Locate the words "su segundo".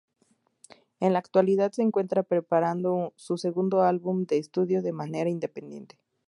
3.17-3.83